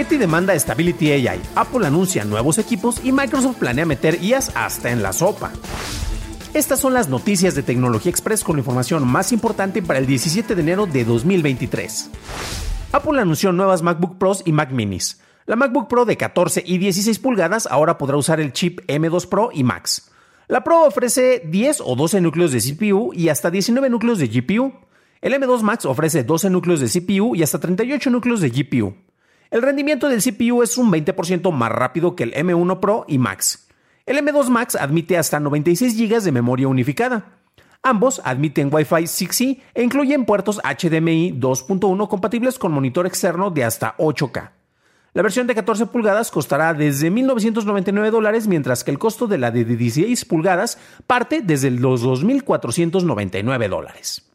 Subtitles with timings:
[0.00, 5.02] Getty demanda Stability AI, Apple anuncia nuevos equipos y Microsoft planea meter IAS hasta en
[5.02, 5.52] la sopa.
[6.54, 10.54] Estas son las noticias de Tecnología Express con la información más importante para el 17
[10.54, 12.12] de enero de 2023.
[12.92, 15.20] Apple anunció nuevas MacBook Pros y Mac Minis.
[15.44, 19.50] La MacBook Pro de 14 y 16 pulgadas ahora podrá usar el chip M2 Pro
[19.52, 20.10] y Max.
[20.48, 24.72] La Pro ofrece 10 o 12 núcleos de CPU y hasta 19 núcleos de GPU.
[25.20, 28.94] El M2 Max ofrece 12 núcleos de CPU y hasta 38 núcleos de GPU.
[29.50, 33.66] El rendimiento del CPU es un 20% más rápido que el M1 Pro y Max.
[34.06, 37.40] El M2 Max admite hasta 96 GB de memoria unificada.
[37.82, 43.96] Ambos admiten Wi-Fi 6E e incluyen puertos HDMI 2.1 compatibles con monitor externo de hasta
[43.96, 44.50] 8K.
[45.14, 49.50] La versión de 14 pulgadas costará desde 1.999 dólares, mientras que el costo de la
[49.50, 50.78] de 16 pulgadas
[51.08, 54.29] parte desde los 2.499 dólares.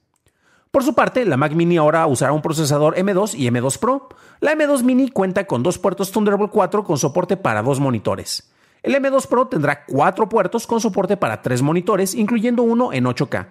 [0.76, 4.10] Por su parte, la Mac Mini ahora usará un procesador M2 y M2 Pro.
[4.42, 8.52] La M2 Mini cuenta con dos puertos Thunderbolt 4 con soporte para dos monitores.
[8.84, 13.48] El M2 Pro tendrá cuatro puertos con soporte para tres monitores, incluyendo uno en 8K.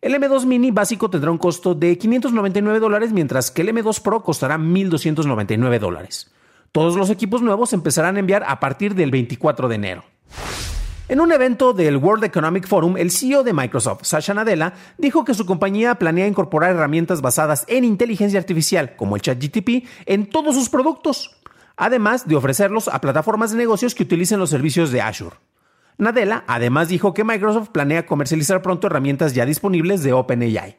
[0.00, 4.22] El M2 Mini básico tendrá un costo de 599 dólares, mientras que el M2 Pro
[4.22, 6.32] costará 1.299 dólares.
[6.72, 10.04] Todos los equipos nuevos empezarán a enviar a partir del 24 de enero.
[11.08, 15.34] En un evento del World Economic Forum, el CEO de Microsoft, Satya Nadella, dijo que
[15.34, 20.68] su compañía planea incorporar herramientas basadas en inteligencia artificial, como el ChatGTP, en todos sus
[20.68, 21.42] productos,
[21.76, 25.36] además de ofrecerlos a plataformas de negocios que utilicen los servicios de Azure.
[25.98, 30.78] Nadella además dijo que Microsoft planea comercializar pronto herramientas ya disponibles de OpenAI.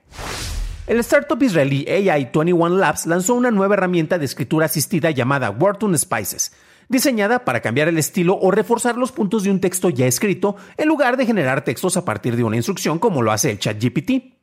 [0.88, 6.54] El startup israelí AI21 Labs lanzó una nueva herramienta de escritura asistida llamada Word Spices,
[6.90, 10.88] diseñada para cambiar el estilo o reforzar los puntos de un texto ya escrito en
[10.88, 14.34] lugar de generar textos a partir de una instrucción como lo hace el ChatGPT.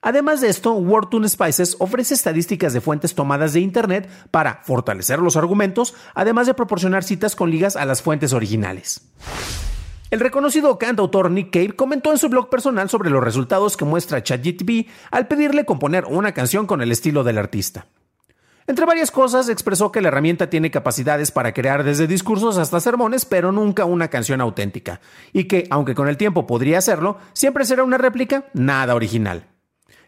[0.00, 5.36] Además de esto, WordTune Spices ofrece estadísticas de fuentes tomadas de Internet para fortalecer los
[5.36, 9.02] argumentos, además de proporcionar citas con ligas a las fuentes originales.
[10.10, 14.22] El reconocido cantautor Nick Cave comentó en su blog personal sobre los resultados que muestra
[14.22, 17.86] ChatGPT al pedirle componer una canción con el estilo del artista.
[18.68, 23.24] Entre varias cosas, expresó que la herramienta tiene capacidades para crear desde discursos hasta sermones,
[23.24, 25.00] pero nunca una canción auténtica,
[25.32, 29.46] y que, aunque con el tiempo podría hacerlo, siempre será una réplica, nada original.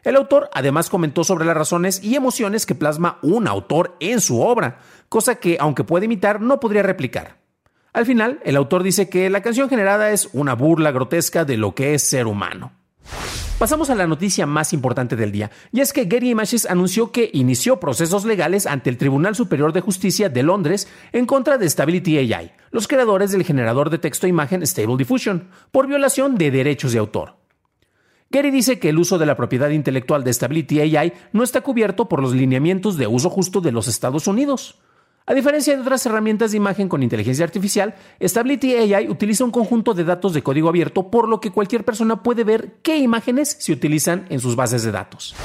[0.02, 4.42] El autor además comentó sobre las razones y emociones que plasma un autor en su
[4.42, 7.38] obra, cosa que, aunque puede imitar, no podría replicar.
[7.94, 11.74] Al final, el autor dice que la canción generada es una burla grotesca de lo
[11.74, 12.72] que es ser humano.
[13.60, 17.28] Pasamos a la noticia más importante del día, y es que Getty Images anunció que
[17.34, 22.16] inició procesos legales ante el Tribunal Superior de Justicia de Londres en contra de Stability
[22.16, 26.92] AI, los creadores del generador de texto e imagen Stable Diffusion, por violación de derechos
[26.92, 27.36] de autor.
[28.32, 32.08] Getty dice que el uso de la propiedad intelectual de Stability AI no está cubierto
[32.08, 34.80] por los lineamientos de uso justo de los Estados Unidos.
[35.26, 39.94] A diferencia de otras herramientas de imagen con inteligencia artificial, Stability AI utiliza un conjunto
[39.94, 43.72] de datos de código abierto, por lo que cualquier persona puede ver qué imágenes se
[43.72, 45.36] utilizan en sus bases de datos.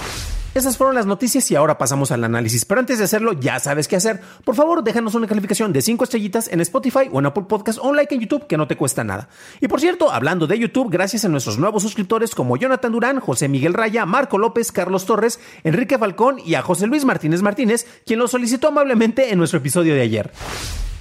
[0.56, 2.64] Esas fueron las noticias y ahora pasamos al análisis.
[2.64, 4.22] Pero antes de hacerlo, ya sabes qué hacer.
[4.46, 7.90] Por favor, déjanos una calificación de 5 estrellitas en Spotify o en Apple Podcast o
[7.90, 9.28] un like en YouTube que no te cuesta nada.
[9.60, 13.50] Y por cierto, hablando de YouTube, gracias a nuestros nuevos suscriptores como Jonathan Durán, José
[13.50, 18.20] Miguel Raya, Marco López, Carlos Torres, Enrique Falcón y a José Luis Martínez Martínez, quien
[18.20, 20.32] lo solicitó amablemente en nuestro episodio de ayer.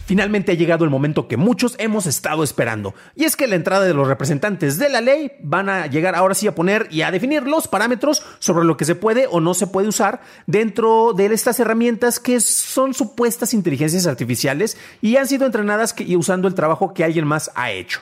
[0.06, 3.84] Finalmente ha llegado el momento que muchos hemos estado esperando, y es que la entrada
[3.84, 7.10] de los representantes de la ley van a llegar ahora sí a poner y a
[7.10, 11.26] definir los parámetros sobre lo que se puede o no se puede usar dentro de
[11.26, 17.02] estas herramientas que son supuestas inteligencias artificiales y han sido entrenadas usando el trabajo que
[17.02, 18.00] alguien más ha hecho.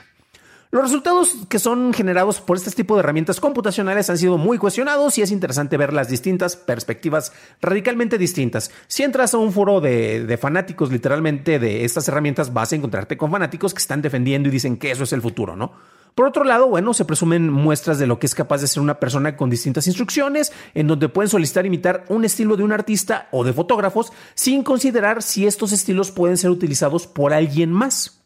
[0.73, 5.15] Los resultados que son generados por este tipo de herramientas computacionales han sido muy cuestionados
[5.19, 7.31] y es interesante ver las distintas perspectivas
[7.61, 8.71] radicalmente distintas.
[8.87, 13.17] Si entras a un foro de, de, fanáticos literalmente de estas herramientas, vas a encontrarte
[13.17, 15.73] con fanáticos que están defendiendo y dicen que eso es el futuro, ¿no?
[16.15, 18.99] Por otro lado, bueno, se presumen muestras de lo que es capaz de ser una
[18.99, 23.43] persona con distintas instrucciones, en donde pueden solicitar imitar un estilo de un artista o
[23.43, 28.22] de fotógrafos, sin considerar si estos estilos pueden ser utilizados por alguien más.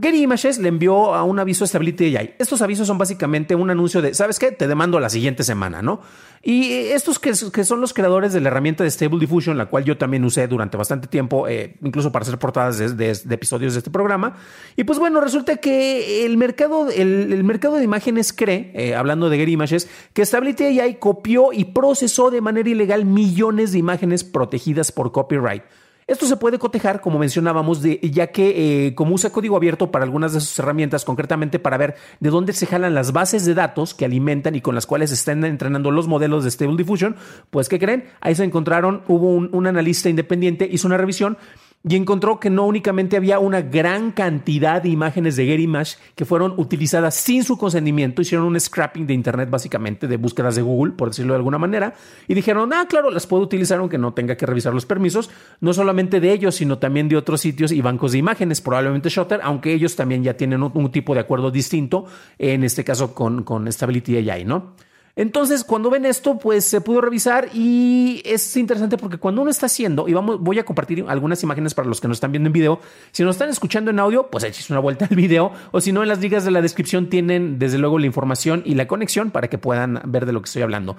[0.00, 2.34] Gary Images le envió a un aviso a Stability AI.
[2.38, 4.50] Estos avisos son básicamente un anuncio de, ¿sabes qué?
[4.50, 6.00] Te demando la siguiente semana, ¿no?
[6.42, 9.98] Y estos que, son los creadores de la herramienta de Stable Diffusion, la cual yo
[9.98, 14.36] también usé durante bastante tiempo, eh, incluso para hacer portadas de, episodios de este programa.
[14.74, 19.36] Y pues bueno, resulta que el mercado, el, mercado de imágenes cree, eh, hablando de
[19.36, 24.92] Gary Images, que Stability AI copió y procesó de manera ilegal millones de imágenes protegidas
[24.92, 25.62] por copyright.
[26.10, 30.04] Esto se puede cotejar, como mencionábamos, de, ya que eh, como usa código abierto para
[30.04, 33.94] algunas de sus herramientas, concretamente para ver de dónde se jalan las bases de datos
[33.94, 37.14] que alimentan y con las cuales están entrenando los modelos de Stable Diffusion,
[37.50, 38.06] pues ¿qué creen?
[38.20, 41.38] Ahí se encontraron, hubo un, un analista independiente, hizo una revisión
[41.82, 46.26] y encontró que no únicamente había una gran cantidad de imágenes de Getty Image que
[46.26, 50.92] fueron utilizadas sin su consentimiento, hicieron un scrapping de Internet básicamente de búsquedas de Google,
[50.92, 51.94] por decirlo de alguna manera,
[52.28, 55.30] y dijeron, ah, claro, las puedo utilizar aunque no tenga que revisar los permisos,
[55.60, 59.40] no solamente de ellos, sino también de otros sitios y bancos de imágenes, probablemente Shutter,
[59.42, 62.06] aunque ellos también ya tienen un, tipo de acuerdo distinto,
[62.38, 64.74] en este caso con, con Stability AI, ¿no?
[65.16, 69.66] Entonces, cuando ven esto, pues se pudo revisar y es interesante porque cuando uno está
[69.66, 72.52] haciendo, y vamos, voy a compartir algunas imágenes para los que nos están viendo en
[72.52, 72.80] video.
[73.12, 76.02] Si nos están escuchando en audio, pues eches una vuelta al video, o si no,
[76.02, 79.48] en las ligas de la descripción tienen desde luego la información y la conexión para
[79.48, 80.96] que puedan ver de lo que estoy hablando.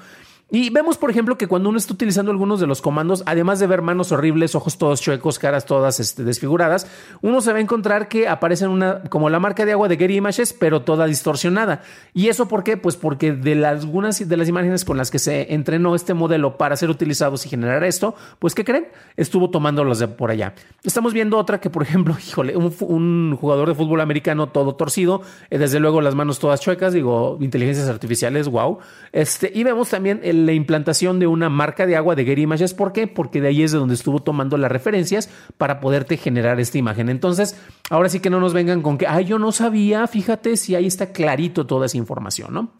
[0.54, 3.68] Y vemos, por ejemplo, que cuando uno está utilizando algunos de los comandos, además de
[3.68, 6.88] ver manos horribles, ojos todos chuecos, caras todas este, desfiguradas,
[7.22, 10.18] uno se va a encontrar que aparece una, como la marca de agua de Gary
[10.18, 11.84] Images, pero toda distorsionada.
[12.14, 12.76] ¿Y eso por qué?
[12.76, 16.58] Pues porque de las, algunas de las imágenes con las que se entrenó este modelo
[16.58, 18.88] para ser utilizados y generar esto, pues ¿qué creen?
[19.16, 20.54] Estuvo tomándolos de por allá.
[20.84, 25.58] Estamos viendo otra que, por ejemplo, híjole, un, jugador de fútbol americano todo torcido, eh,
[25.58, 28.80] desde luego las manos todas chuecas, digo, inteligencias artificiales, wow.
[29.14, 32.74] Este, y vemos también el la implantación de una marca de agua de Getty Images.
[32.74, 33.08] ¿Por qué?
[33.08, 37.10] Porque de ahí es de donde estuvo tomando las referencias para poderte generar esta imagen.
[37.10, 37.60] Entonces,
[37.90, 40.88] ahora sí que no nos vengan con que, ay, yo no sabía, fíjate si ahí
[40.88, 42.74] está clarito toda esa información, ¿no?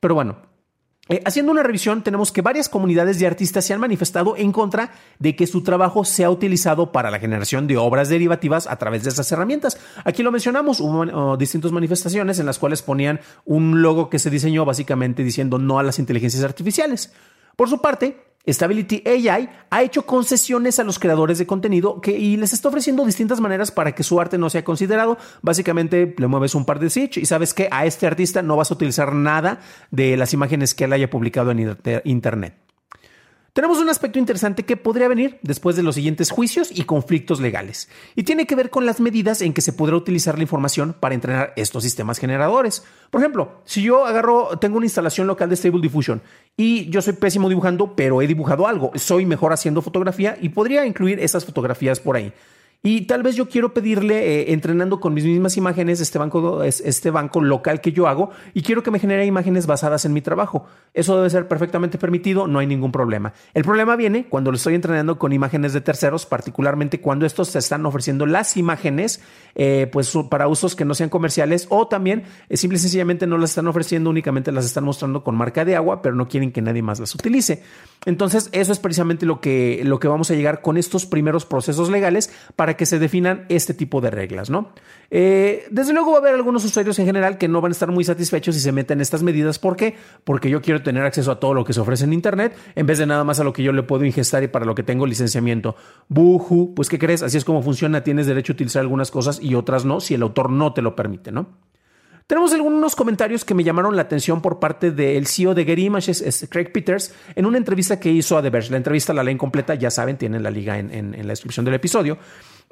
[0.00, 0.36] Pero bueno,
[1.10, 4.92] eh, haciendo una revisión, tenemos que varias comunidades de artistas se han manifestado en contra
[5.18, 9.10] de que su trabajo sea utilizado para la generación de obras derivativas a través de
[9.10, 9.78] esas herramientas.
[10.04, 14.30] Aquí lo mencionamos, hubo oh, distintas manifestaciones en las cuales ponían un logo que se
[14.30, 17.12] diseñó básicamente diciendo no a las inteligencias artificiales.
[17.54, 22.36] Por su parte, Stability AI ha hecho concesiones a los creadores de contenido que, y
[22.36, 25.16] les está ofreciendo distintas maneras para que su arte no sea considerado.
[25.42, 28.70] Básicamente le mueves un par de switch y sabes que a este artista no vas
[28.70, 29.60] a utilizar nada
[29.90, 32.63] de las imágenes que él haya publicado en Internet.
[33.54, 37.88] Tenemos un aspecto interesante que podría venir después de los siguientes juicios y conflictos legales,
[38.16, 41.14] y tiene que ver con las medidas en que se podrá utilizar la información para
[41.14, 42.82] entrenar estos sistemas generadores.
[43.12, 46.20] Por ejemplo, si yo agarro, tengo una instalación local de Stable Diffusion
[46.56, 50.84] y yo soy pésimo dibujando, pero he dibujado algo, soy mejor haciendo fotografía y podría
[50.84, 52.32] incluir esas fotografías por ahí.
[52.86, 57.10] Y tal vez yo quiero pedirle, eh, entrenando con mis mismas imágenes, este banco, este
[57.10, 60.66] banco local que yo hago, y quiero que me genere imágenes basadas en mi trabajo.
[60.92, 63.32] Eso debe ser perfectamente permitido, no hay ningún problema.
[63.54, 67.58] El problema viene cuando lo estoy entrenando con imágenes de terceros, particularmente cuando estos se
[67.58, 69.22] están ofreciendo las imágenes
[69.54, 73.38] eh, pues, para usos que no sean comerciales, o también eh, simple y sencillamente no
[73.38, 76.60] las están ofreciendo, únicamente las están mostrando con marca de agua, pero no quieren que
[76.60, 77.62] nadie más las utilice.
[78.04, 81.88] Entonces, eso es precisamente lo que, lo que vamos a llegar con estos primeros procesos
[81.88, 84.72] legales para que se definan este tipo de reglas, ¿no?
[85.10, 87.90] Eh, desde luego va a haber algunos usuarios en general que no van a estar
[87.90, 89.58] muy satisfechos si se meten estas medidas.
[89.58, 89.94] ¿Por qué?
[90.24, 92.98] Porque yo quiero tener acceso a todo lo que se ofrece en Internet en vez
[92.98, 95.06] de nada más a lo que yo le puedo ingestar y para lo que tengo
[95.06, 95.76] licenciamiento.
[96.08, 97.22] Buju, pues ¿qué crees?
[97.22, 98.02] Así es como funciona.
[98.02, 100.96] Tienes derecho a utilizar algunas cosas y otras no si el autor no te lo
[100.96, 101.48] permite, ¿no?
[102.26, 106.48] Tenemos algunos comentarios que me llamaron la atención por parte del CEO de Getty Images,
[106.50, 108.70] Craig Peters, en una entrevista que hizo a The Verge.
[108.70, 112.16] La entrevista la leen completa, ya saben, tienen la liga en la descripción del episodio.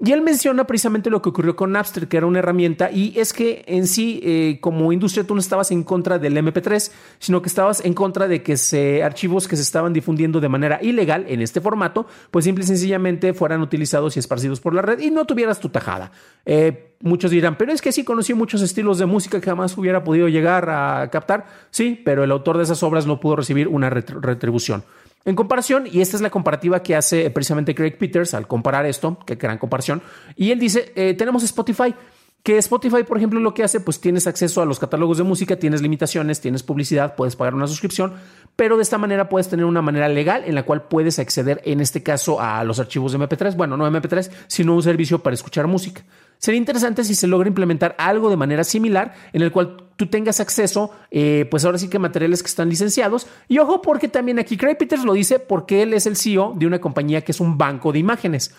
[0.04, 3.32] Y él menciona precisamente lo que ocurrió con Napster, que era una herramienta, y es
[3.32, 6.90] que en sí, eh, como industria, tú no estabas en contra del MP3,
[7.21, 10.80] sino que estabas en contra de que se, archivos que se estaban difundiendo de manera
[10.82, 14.99] ilegal en este formato, pues simple y sencillamente fueran utilizados y esparcidos por la red
[14.99, 16.11] y no tuvieras tu tajada.
[16.47, 20.02] Eh, muchos dirán, pero es que sí conocí muchos estilos de música que jamás hubiera
[20.02, 21.47] podido llegar a captar.
[21.71, 24.85] Sí, pero el autor de esas obras no pudo recibir una retribución.
[25.25, 29.18] En comparación, y esta es la comparativa que hace precisamente Craig Peters al comparar esto,
[29.25, 30.02] qué gran comparación,
[30.35, 31.94] y él dice, eh, tenemos Spotify.
[32.42, 35.54] Que Spotify, por ejemplo, lo que hace, pues tienes acceso a los catálogos de música,
[35.56, 38.14] tienes limitaciones, tienes publicidad, puedes pagar una suscripción,
[38.56, 41.80] pero de esta manera puedes tener una manera legal en la cual puedes acceder, en
[41.80, 43.54] este caso, a los archivos de MP3.
[43.54, 46.02] Bueno, no MP3, sino un servicio para escuchar música.
[46.38, 50.40] Sería interesante si se logra implementar algo de manera similar en el cual tú tengas
[50.40, 53.28] acceso, eh, pues ahora sí que materiales que están licenciados.
[53.46, 56.66] Y ojo, porque también aquí Craig Peters lo dice porque él es el CEO de
[56.66, 58.52] una compañía que es un banco de imágenes.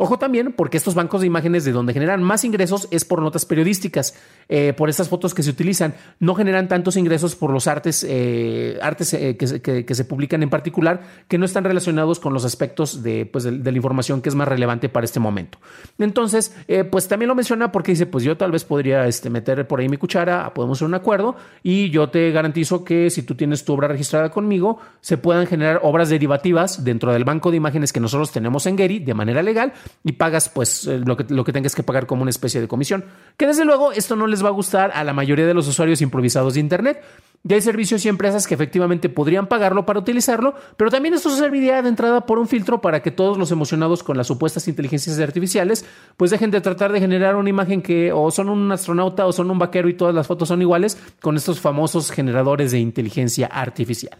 [0.00, 3.44] Ojo también, porque estos bancos de imágenes de donde generan más ingresos es por notas
[3.44, 4.14] periodísticas,
[4.48, 5.94] eh, por estas fotos que se utilizan.
[6.20, 11.02] No generan tantos ingresos por los artes, eh, artes eh, que, se publican en particular,
[11.26, 14.46] que no están relacionados con los aspectos de, pues, de, la información que es más
[14.46, 15.58] relevante para este momento.
[15.98, 16.54] Entonces,
[16.90, 19.88] pues también lo menciona porque dice, pues yo tal vez podría este, meter por ahí
[19.88, 23.72] mi cuchara, podemos hacer un acuerdo y yo te garantizo que si tú tienes tu
[23.72, 28.30] obra registrada conmigo, se puedan generar obras derivativas dentro del banco de imágenes que nosotros
[28.30, 29.72] tenemos en Getty de manera legal
[30.04, 32.68] y pagas pues eh, lo que, lo que tengas que pagar como una especie de
[32.68, 33.04] comisión.
[33.36, 36.00] Que desde luego esto no les va a gustar a la mayoría de los usuarios
[36.00, 37.02] improvisados de Internet.
[37.44, 41.80] Ya hay servicios y empresas que efectivamente podrían pagarlo para utilizarlo, pero también esto serviría
[41.82, 45.84] de entrada por un filtro para que todos los emocionados con las supuestas inteligencias artificiales
[46.16, 49.50] pues dejen de tratar de generar una imagen que o son un astronauta o son
[49.50, 54.18] un vaquero y todas las fotos son iguales con estos famosos generadores de inteligencia artificial.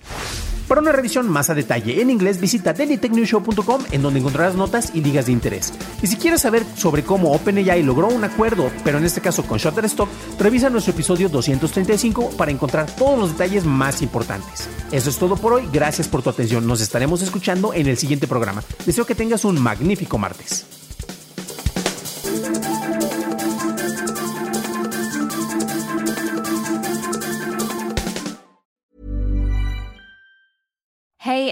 [0.69, 5.01] Para una revisión más a detalle en inglés, visita dailytechnewshow.com en donde encontrarás notas y
[5.01, 5.73] ligas de interés.
[6.03, 9.59] Y si quieres saber sobre cómo OpenAI logró un acuerdo, pero en este caso con
[9.59, 14.69] Shutterstock, revisa nuestro episodio 235 para encontrar todos los detalles más importantes.
[14.93, 18.27] Eso es todo por hoy, gracias por tu atención, nos estaremos escuchando en el siguiente
[18.27, 18.63] programa.
[18.85, 20.78] Deseo que tengas un magnífico martes.